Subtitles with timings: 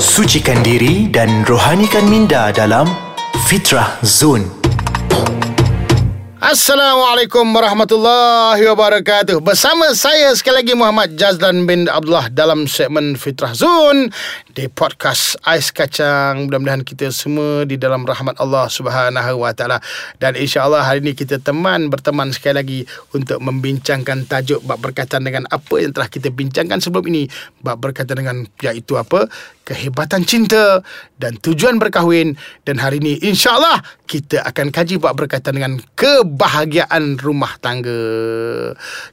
[0.00, 2.88] Sucikan diri dan rohanikan minda dalam
[3.44, 4.48] Fitrah Zone.
[6.40, 9.44] Assalamualaikum warahmatullahi wabarakatuh.
[9.44, 14.08] Bersama saya sekali lagi Muhammad Jazlan bin Abdullah dalam segmen Fitrah Zone
[14.56, 16.48] di podcast Ais Kacang.
[16.48, 19.84] Mudah-mudahan kita semua di dalam rahmat Allah Subhanahu wa taala.
[20.16, 22.80] Dan insya-Allah hari ini kita teman berteman sekali lagi
[23.12, 27.28] untuk membincangkan tajuk bab berkaitan dengan apa yang telah kita bincangkan sebelum ini.
[27.60, 29.28] Bab berkaitan dengan iaitu apa?
[29.70, 30.82] Kehebatan cinta
[31.14, 32.34] dan tujuan berkahwin
[32.66, 37.94] dan hari ini insya-Allah kita akan kaji bab berkaitan dengan kebahagiaan rumah tangga.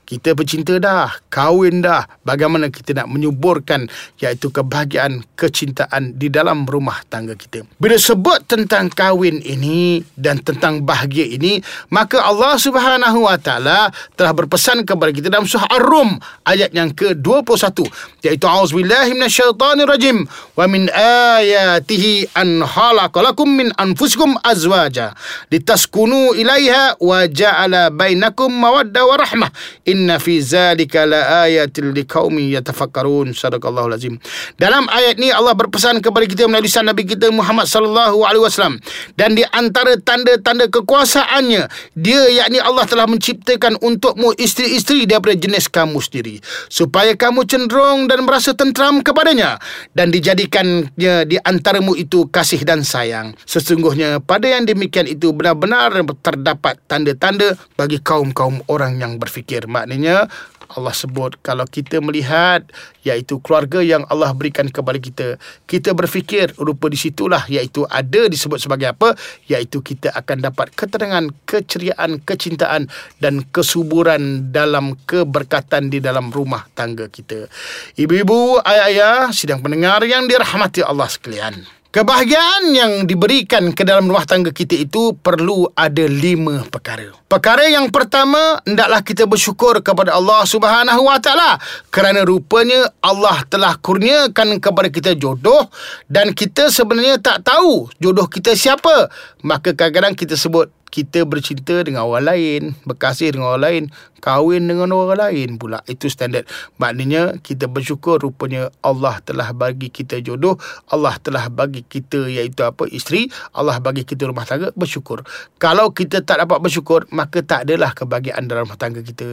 [0.02, 2.09] Kita bercinta dah, kahwin dah.
[2.26, 3.85] Bagaimana kita nak menyuburkan
[4.18, 7.62] iaitu kebahagiaan, kecintaan di dalam rumah tangga kita.
[7.77, 11.62] Bila sebut tentang kahwin ini dan tentang bahagia ini,
[11.94, 16.18] maka Allah Subhanahu Wa Taala telah berpesan kepada kita dalam surah Ar-Rum
[16.49, 17.85] ayat yang ke-21
[18.26, 20.26] iaitu auzubillahi minasyaitonirrajim
[20.56, 25.18] wa min ayatihi an khalaqalakum min anfusikum azwaja
[25.52, 29.49] litaskunu ilaiha wa ja'ala bainakum mawadda wa rahmah.
[29.90, 33.34] Inna fi zalika la ayatil liqaumin yatafakkarun.
[33.34, 34.21] Sadaqallahu lazim
[34.62, 38.77] dalam ayat ni Allah berpesan kepada kita melalui lisan Nabi kita Muhammad sallallahu alaihi wasallam.
[39.16, 45.98] Dan di antara tanda-tanda kekuasaannya dia yakni Allah telah menciptakan untukmu isteri-isteri daripada jenis kamu
[46.04, 49.58] sendiri supaya kamu cenderung dan merasa tenteram kepadanya.
[49.96, 53.34] Dan dijadikannya di antaramu itu kasih dan sayang.
[53.49, 59.65] Sesungguhnya pada yang demikian itu benar-benar terdapat tanda-tanda bagi kaum-kaum orang yang berfikir.
[59.65, 60.30] Maknanya
[60.68, 62.68] Allah sebut kalau kita melihat
[63.08, 68.59] iaitu keluarga yang Allah berikan kepada kita kita berfikir rupa di situlah iaitu ada disebut
[68.59, 69.16] sebagai apa?
[69.47, 72.91] Iaitu kita akan dapat ketenangan keceriaan kecintaan
[73.24, 77.47] dan kesuburan dalam keberkatan di dalam rumah tangga kita.
[77.96, 84.53] Ibu-ibu ayah-ayah sidang pendengar yang dirahmati Allah sekalian Kebahagiaan yang diberikan ke dalam rumah tangga
[84.53, 87.09] kita itu perlu ada lima perkara.
[87.25, 91.58] Perkara yang pertama, hendaklah kita bersyukur kepada Allah Subhanahu Wa Taala
[91.90, 95.72] kerana rupanya Allah telah kurniakan kepada kita jodoh
[96.12, 99.10] dan kita sebenarnya tak tahu jodoh kita siapa.
[99.42, 103.84] Maka kadang-kadang kita sebut kita bercinta dengan orang lain, berkasih dengan orang lain,
[104.24, 105.84] kahwin dengan orang lain pula.
[105.86, 106.48] Itu standard.
[106.80, 110.58] Maknanya kita bersyukur rupanya Allah telah bagi kita jodoh,
[110.90, 112.88] Allah telah bagi kita iaitu apa?
[112.88, 115.24] Isteri, Allah bagi kita rumah tangga, bersyukur.
[115.59, 119.28] Kalau kita tak dapat bersyukur, maka tak adalah kebahagiaan dalam rumah tangga kita.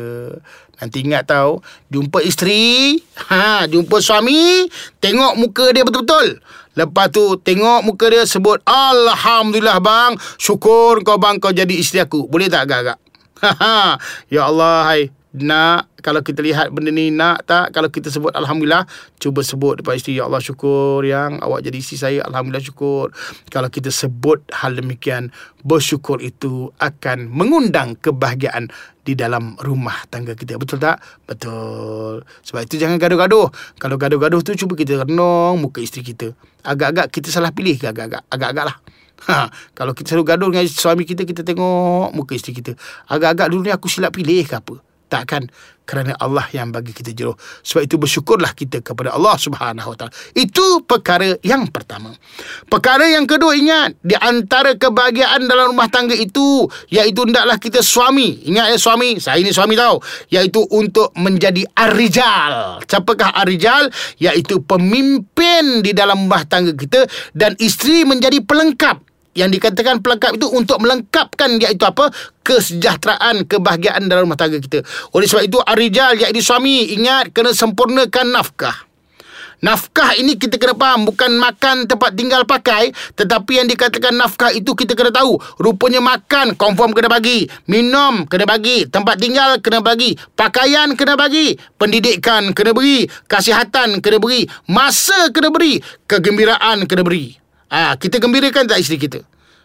[0.75, 2.99] Nanti ingat tahu, jumpa isteri,
[3.31, 4.67] ha, jumpa suami,
[4.99, 6.43] tengok muka dia betul-betul.
[6.75, 10.13] Lepas tu tengok muka dia sebut Alhamdulillah bang.
[10.39, 12.27] Syukur kau bang kau jadi isteri aku.
[12.27, 12.99] Boleh tak agak-agak?
[14.35, 18.87] Ya Allah hai Nak Kalau kita lihat benda ni Nak tak Kalau kita sebut Alhamdulillah
[19.19, 23.11] Cuba sebut depan isteri Ya Allah syukur yang Awak jadi isteri saya Alhamdulillah syukur
[23.51, 25.35] Kalau kita sebut hal demikian
[25.67, 28.71] Bersyukur itu Akan mengundang kebahagiaan
[29.05, 30.57] di dalam rumah tangga kita.
[30.57, 30.97] Betul tak?
[31.29, 32.25] Betul.
[32.41, 33.53] Sebab itu jangan gaduh-gaduh.
[33.77, 36.33] Kalau gaduh-gaduh tu cuba kita renung muka isteri kita.
[36.65, 38.25] Agak-agak kita salah pilih ke agak-agak?
[38.33, 38.79] Agak-agak lah.
[39.25, 42.77] Ha, kalau kita selalu gaduh dengan suami kita, kita tengok muka isteri kita.
[43.09, 44.75] Agak-agak dulu ni aku silap pilih ke apa?
[45.15, 45.47] Takkan
[45.87, 47.39] kerana Allah yang bagi kita jodoh.
[47.63, 50.13] Sebab itu bersyukurlah kita kepada Allah Subhanahu Wa Taala.
[50.35, 52.11] Itu perkara yang pertama.
[52.67, 58.43] Perkara yang kedua ingat di antara kebahagiaan dalam rumah tangga itu iaitu hendaklah kita suami.
[58.49, 60.03] Ingat ya suami, saya ini suami tahu,
[60.35, 62.83] iaitu untuk menjadi arijal.
[62.89, 63.93] Siapakah arijal?
[64.19, 70.47] Iaitu pemimpin di dalam rumah tangga kita dan isteri menjadi pelengkap yang dikatakan pelengkap itu
[70.51, 72.11] untuk melengkapkan iaitu apa?
[72.47, 74.87] Kesejahteraan kebahagiaan dalam rumah tangga kita.
[75.11, 78.87] Oleh sebab itu arijal iaitu suami ingat kena sempurnakan nafkah.
[79.65, 84.77] Nafkah ini kita kena faham Bukan makan tempat tinggal pakai Tetapi yang dikatakan nafkah itu
[84.77, 85.41] kita kena tahu.
[85.57, 87.49] Rupanya makan confirm kena bagi.
[87.65, 88.85] Minum kena bagi.
[88.85, 90.21] Tempat tinggal kena bagi.
[90.37, 91.57] Pakaian kena bagi.
[91.81, 93.09] Pendidikan kena beri.
[93.25, 94.45] Kasihatan kena beri.
[94.69, 95.81] Masa kena beri.
[96.05, 99.21] Kegembiraan kena beri Ah, kita gembirakan tak isteri kita?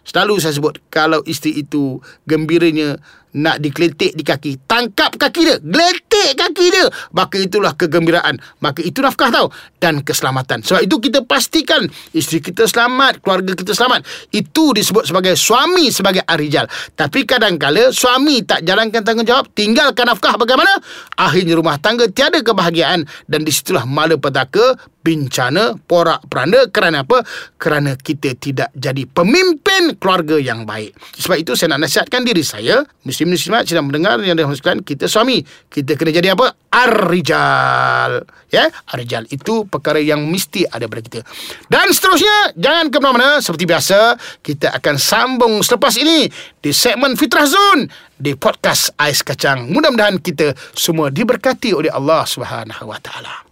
[0.07, 2.97] Selalu saya sebut kalau isteri itu gembiranya
[3.37, 8.41] nak dikletik di kaki, tangkap kaki dia, geletik kaki dia, maka itulah kegembiraan.
[8.63, 9.47] Maka itu nafkah tahu
[9.77, 10.65] dan keselamatan.
[10.65, 11.85] Sebab itu kita pastikan
[12.15, 14.05] isteri kita selamat, keluarga kita selamat.
[14.33, 16.65] Itu disebut sebagai suami sebagai arijal.
[16.97, 20.73] Tapi kadang-kala suami tak jalankan tanggungjawab, tinggalkan nafkah bagaimana?
[21.19, 27.23] Akhirnya rumah tangga tiada kebahagiaan dan disitulah malapetaka bencana, porak peranda kerana apa?
[27.55, 30.93] Kerana kita tidak jadi pemimpin keluarga yang baik.
[31.17, 32.83] Sebab itu saya nak nasihatkan diri saya,
[33.25, 35.41] Muslim Muslimat sedang mendengar yang dimaksudkan kita suami.
[35.41, 36.53] Kita kena jadi apa?
[36.69, 38.21] Ar-rijal.
[38.53, 41.25] Ya, ar-rijal itu perkara yang mesti ada pada kita.
[41.65, 46.29] Dan seterusnya, jangan ke mana-mana seperti biasa, kita akan sambung selepas ini
[46.61, 49.65] di segmen Fitrah Zone di podcast Ais Kacang.
[49.65, 53.48] Mudah-mudahan kita semua diberkati oleh Allah Subhanahu Wa Taala.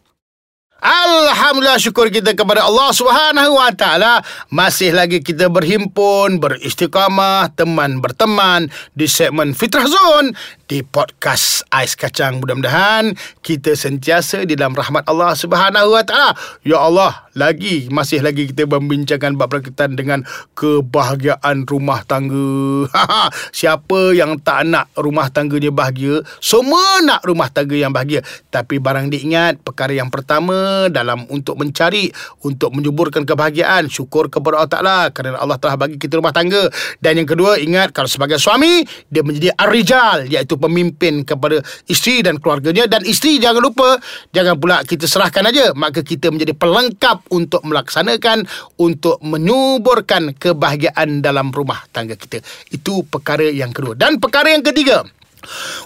[0.78, 4.22] Alhamdulillah syukur kita kepada Allah Subhanahu Wa Taala
[4.54, 10.38] masih lagi kita berhimpun beristiqamah teman berteman di segmen Fitrah Zone
[10.70, 12.38] di podcast Ais Kacang.
[12.38, 16.32] Mudah-mudahan kita sentiasa di dalam rahmat Allah Subhanahu Wa Taala.
[16.62, 20.26] Ya Allah, lagi masih lagi kita membincangkan bab berkaitan dengan
[20.58, 22.90] kebahagiaan rumah tangga.
[23.58, 26.26] Siapa yang tak nak rumah tangganya bahagia?
[26.44, 28.26] Semua nak rumah tangga yang bahagia.
[28.50, 32.10] Tapi barang diingat perkara yang pertama dalam untuk mencari
[32.44, 36.68] untuk menyuburkan kebahagiaan syukur kepada Allah Taala kerana Allah telah bagi kita rumah tangga.
[37.00, 42.42] Dan yang kedua ingat kalau sebagai suami dia menjadi ar-rijal iaitu pemimpin kepada isteri dan
[42.42, 44.00] keluarganya dan isteri jangan lupa
[44.32, 48.48] jangan pula kita serahkan aja maka kita menjadi pelengkap untuk melaksanakan
[48.80, 52.44] untuk menyuburkan kebahagiaan dalam rumah tangga kita.
[52.72, 53.96] Itu perkara yang kedua.
[53.96, 55.04] Dan perkara yang ketiga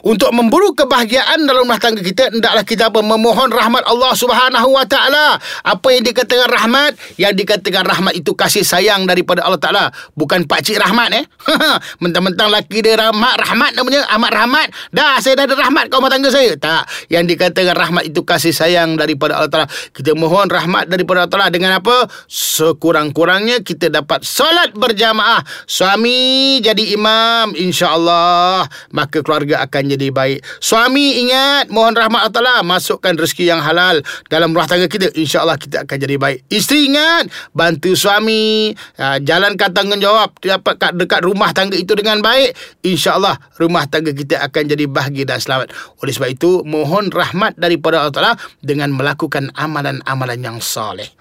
[0.01, 5.37] untuk memburu kebahagiaan dalam rumah tangga kita hendaklah kita memohon rahmat Allah Subhanahu wa taala.
[5.65, 6.97] Apa yang dikatakan rahmat?
[7.17, 9.85] Yang dikatakan rahmat itu kasih sayang daripada Allah Taala,
[10.15, 11.25] bukan pak cik rahmat eh.
[12.03, 14.67] Mentang-mentang laki dia rahmat, rahmat namanya amat rahmat.
[14.93, 16.55] Dah saya dah ada rahmat kat rumah tangga saya.
[16.55, 16.87] Tak.
[17.11, 19.67] Yang dikatakan rahmat itu kasih sayang daripada Allah Taala.
[19.91, 22.07] Kita mohon rahmat daripada Allah Taala dengan apa?
[22.31, 25.43] Sekurang-kurangnya kita dapat solat berjamaah.
[25.67, 28.65] Suami jadi imam insya-Allah,
[28.95, 30.39] maka keluarga keluarga akan jadi baik.
[30.63, 33.99] Suami ingat mohon rahmat Allah Taala masukkan rezeki yang halal
[34.31, 35.11] dalam rumah tangga kita.
[35.11, 36.47] Insya-Allah kita akan jadi baik.
[36.47, 42.55] Isteri ingat bantu suami uh, jalankan tanggungjawab dapat kat dekat rumah tangga itu dengan baik.
[42.87, 45.75] Insya-Allah rumah tangga kita akan jadi bahagia dan selamat.
[45.99, 48.33] Oleh sebab itu mohon rahmat daripada Allah Taala
[48.63, 51.11] dengan melakukan amalan-amalan yang soleh.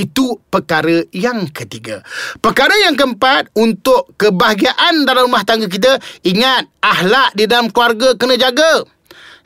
[0.00, 2.00] Itu perkara yang ketiga.
[2.40, 8.40] Perkara yang keempat untuk kebahagiaan dalam rumah tangga kita, ingat ahlak di dalam keluarga kena
[8.40, 8.88] jaga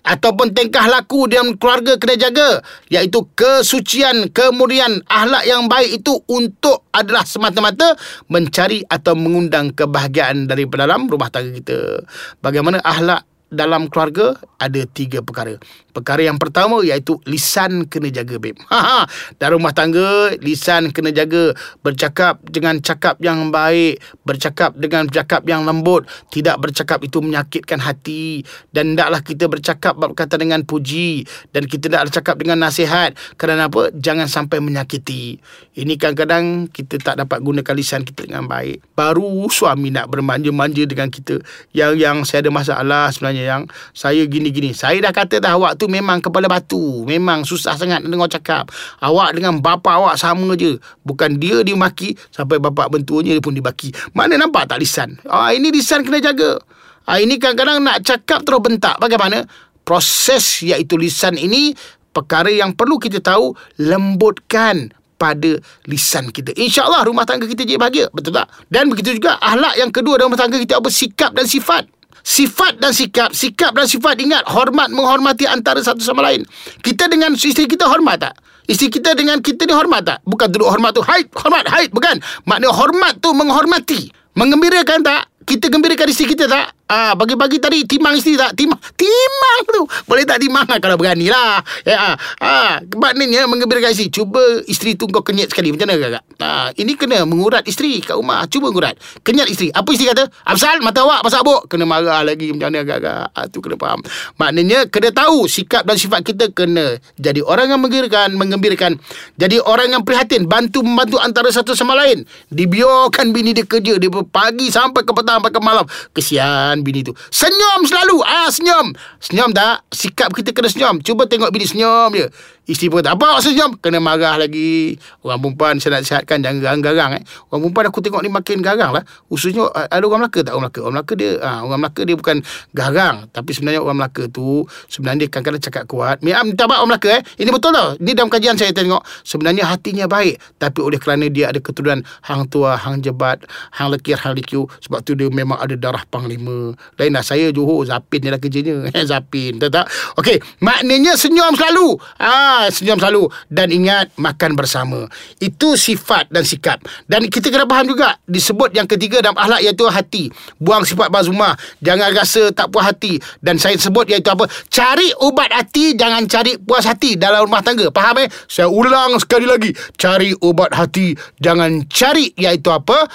[0.05, 2.61] ataupun tingkah laku dalam keluarga kena jaga
[2.93, 7.97] iaitu kesucian kemudian ahlak yang baik itu untuk adalah semata-mata
[8.29, 12.05] mencari atau mengundang kebahagiaan dari dalam rumah tangga kita
[12.45, 15.57] bagaimana ahlak dalam keluarga ada tiga perkara.
[15.95, 18.59] Perkara yang pertama iaitu lisan kena jaga, babe.
[18.75, 19.01] Ha, ha.
[19.39, 21.55] Dalam rumah tangga, lisan kena jaga.
[21.87, 24.03] Bercakap dengan cakap yang baik.
[24.27, 26.11] Bercakap dengan cakap yang lembut.
[26.35, 28.43] Tidak bercakap itu menyakitkan hati.
[28.75, 31.23] Dan tidaklah kita bercakap berkata dengan puji.
[31.55, 33.15] Dan kita tidak bercakap dengan nasihat.
[33.39, 33.95] Kerana apa?
[33.95, 35.39] Jangan sampai menyakiti.
[35.79, 38.83] Ini kadang-kadang kita tak dapat gunakan lisan kita dengan baik.
[38.99, 41.39] Baru suami nak bermanja-manja dengan kita.
[41.71, 43.63] Yang yang saya ada masalah sebenarnya yang
[43.95, 44.75] saya gini-gini.
[44.75, 47.05] Saya dah kata dah awak tu memang kepala batu.
[47.05, 48.71] Memang susah sangat dengar cakap.
[49.01, 50.77] Awak dengan bapa awak sama je.
[51.05, 53.91] Bukan dia dimaki sampai bapa bentuanya dia pun dibaki.
[54.13, 55.21] Mana nampak tak lisan?
[55.29, 56.61] Ah ini lisan kena jaga.
[57.05, 58.97] Ah ini kadang-kadang nak cakap terus bentak.
[59.01, 59.45] Bagaimana?
[59.85, 61.77] Proses iaitu lisan ini
[62.15, 65.57] perkara yang perlu kita tahu lembutkan pada
[65.89, 66.53] lisan kita.
[66.53, 68.07] InsyaAllah rumah tangga kita jadi bahagia.
[68.11, 68.49] Betul tak?
[68.69, 70.89] Dan begitu juga ahlak yang kedua dalam rumah tangga kita apa?
[70.93, 71.89] Sikap dan sifat
[72.25, 73.31] sifat dan sikap.
[73.37, 74.17] Sikap dan sifat.
[74.19, 76.43] Ingat hormat menghormati antara satu sama lain.
[76.81, 78.35] Kita dengan isteri kita hormat tak?
[78.65, 80.19] Isteri kita dengan kita ni hormat tak?
[80.25, 81.93] Bukan duduk hormat tu haid hormat haid.
[81.93, 82.19] Bukan.
[82.49, 84.09] Makna hormat tu menghormati.
[84.35, 88.53] Mengembirakan tak kita gembirakan isteri kita tak Ah, bagi-bagi tadi timang isteri tak?
[88.61, 88.77] Timang.
[88.93, 89.83] Timang tu.
[90.05, 91.65] Boleh tak timang lah kalau berani lah.
[91.81, 92.17] Ya, ah.
[92.45, 92.73] ah.
[92.85, 94.13] Maknanya mengembirakan isteri.
[94.13, 95.73] Cuba isteri tu kau kenyat sekali.
[95.73, 96.23] Macam mana kakak?
[96.45, 98.45] Ah, ini kena mengurat isteri kat rumah.
[98.53, 99.01] Cuba mengurat.
[99.25, 99.73] Kenyat isteri.
[99.73, 100.29] Apa isteri kata?
[100.45, 101.73] Absal, mata awak pasal abuk.
[101.73, 102.53] Kena marah lagi.
[102.53, 103.33] Macam mana kakak?
[103.33, 104.05] Ah, tu kena faham.
[104.37, 108.37] Maknanya kena tahu sikap dan sifat kita kena jadi orang yang mengembirakan.
[108.37, 109.01] Mengembirakan.
[109.41, 110.45] Jadi orang yang prihatin.
[110.45, 112.29] Bantu membantu antara satu sama lain.
[112.53, 113.97] Dibiarkan bini dia kerja.
[113.97, 115.85] Dia pagi sampai ke petang sampai ke malam.
[116.15, 117.13] Kesian bini tu.
[117.31, 118.23] Senyum selalu.
[118.23, 118.95] Ah senyum.
[119.19, 119.87] Senyum tak?
[119.91, 121.01] Sikap kita kena senyum.
[121.01, 122.27] Cuba tengok bini senyum je.
[122.65, 123.77] Isteri pun kata, apa senyum?
[123.77, 124.97] Kena marah lagi.
[125.21, 127.21] Orang perempuan saya nak sihatkan jangan garang-garang.
[127.21, 127.23] Eh.
[127.53, 129.05] Orang perempuan aku tengok ni makin garang lah.
[129.29, 130.81] Khususnya ada orang Melaka tak orang Melaka?
[130.81, 132.37] Orang Melaka dia, ha, orang Melaka dia bukan
[132.73, 133.17] garang.
[133.29, 136.17] Tapi sebenarnya orang Melaka tu, sebenarnya dia kadang-kadang cakap kuat.
[136.25, 137.23] Minta maaf orang Melaka eh.
[137.37, 137.89] Ini betul tau.
[138.01, 139.05] Ini dalam kajian saya tengok.
[139.29, 140.41] Sebenarnya hatinya baik.
[140.57, 143.45] Tapi oleh kerana dia ada keturunan hang tua, hang jebat,
[143.77, 144.65] hang lekir, hang likiu.
[144.81, 146.73] Sebab tu dia memang ada darah panglima.
[146.97, 148.89] Lain lah saya Johor, Zapin ni lah kerjanya.
[149.05, 149.85] Zapin, tahu tak?
[150.17, 152.01] Okey, maknanya senyum selalu.
[152.25, 155.07] Ha, senyum selalu dan ingat makan bersama.
[155.39, 156.83] Itu sifat dan sikap.
[157.07, 160.25] Dan kita kena faham juga disebut yang ketiga dalam akhlak iaitu hati.
[160.59, 164.49] Buang sifat bazumah, jangan rasa tak puas hati dan saya sebut iaitu apa?
[164.71, 167.91] Cari ubat hati, jangan cari puas hati dalam rumah tangga.
[167.91, 168.29] Faham eh?
[168.47, 169.71] Saya ulang sekali lagi.
[169.97, 173.07] Cari ubat hati, jangan cari iaitu apa?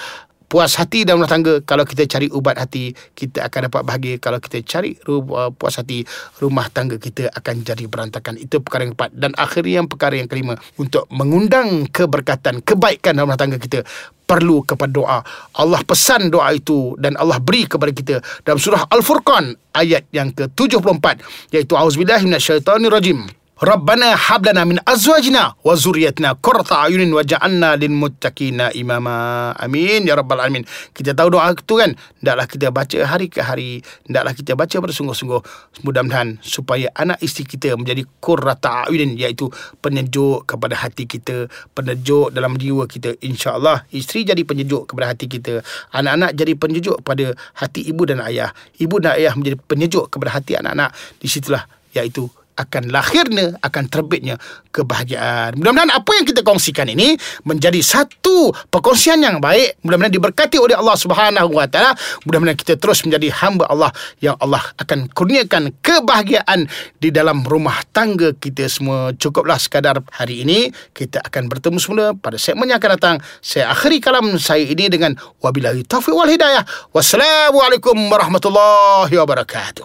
[0.50, 1.54] Puas hati dalam rumah tangga.
[1.62, 4.14] Kalau kita cari ubat hati kita akan dapat bahagia.
[4.18, 6.02] Kalau kita cari uh, puas hati
[6.42, 8.34] rumah tangga kita akan jadi berantakan.
[8.34, 13.30] Itu perkara yang keempat dan akhirnya yang perkara yang kelima untuk mengundang keberkatan kebaikan dalam
[13.30, 13.86] rumah tangga kita
[14.26, 15.18] perlu kepada doa.
[15.54, 21.06] Allah pesan doa itu dan Allah beri kepada kita dalam surah Al-Furqan ayat yang ke-74
[21.54, 29.52] iaitu auzubillahi minasyaitonirrajim Rabbana hablana min azwajina wa zurriyatina qurrata ayunin waj'alna lil muttaqina imama.
[29.52, 30.64] Amin ya rabbal alamin.
[30.96, 35.44] Kita tahu doa itu kan, hendaklah kita baca hari ke hari, hendaklah kita baca bersungguh-sungguh.
[35.84, 39.52] Mudah-mudahan supaya anak isteri kita menjadi qurrata ayunin iaitu
[39.84, 43.12] penyejuk kepada hati kita, penyejuk dalam jiwa kita.
[43.20, 45.60] Insya-Allah isteri jadi penyejuk kepada hati kita,
[45.92, 48.56] anak-anak jadi penyejuk kepada hati ibu dan ayah.
[48.80, 50.96] Ibu dan ayah menjadi penyejuk kepada hati anak-anak.
[51.20, 54.36] Di situlah iaitu akan lahirnya akan terbitnya
[54.70, 55.56] kebahagiaan.
[55.56, 57.16] Mudah-mudahan apa yang kita kongsikan ini
[57.48, 59.80] menjadi satu perkongsian yang baik.
[59.82, 61.96] Mudah-mudahan diberkati oleh Allah Subhanahu Wa Taala.
[62.28, 63.90] Mudah-mudahan kita terus menjadi hamba Allah
[64.20, 66.68] yang Allah akan kurniakan kebahagiaan
[67.00, 69.16] di dalam rumah tangga kita semua.
[69.16, 73.16] Cukuplah sekadar hari ini kita akan bertemu semula pada segmen yang akan datang.
[73.42, 76.62] Saya akhiri kalam saya ini dengan wabillahi taufiq wal hidayah.
[76.94, 79.78] Wassalamualaikum warahmatullahi wabarakatuh.